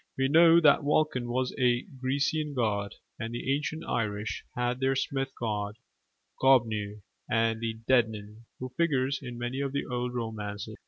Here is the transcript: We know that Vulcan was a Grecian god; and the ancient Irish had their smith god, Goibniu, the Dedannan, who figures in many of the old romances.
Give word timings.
We 0.17 0.29
know 0.29 0.59
that 0.59 0.81
Vulcan 0.81 1.27
was 1.29 1.53
a 1.59 1.83
Grecian 1.83 2.55
god; 2.55 2.95
and 3.19 3.31
the 3.35 3.53
ancient 3.53 3.83
Irish 3.87 4.43
had 4.55 4.79
their 4.79 4.95
smith 4.95 5.31
god, 5.39 5.77
Goibniu, 6.41 7.03
the 7.29 7.77
Dedannan, 7.87 8.45
who 8.57 8.69
figures 8.77 9.19
in 9.21 9.37
many 9.37 9.61
of 9.61 9.73
the 9.73 9.85
old 9.85 10.15
romances. 10.15 10.77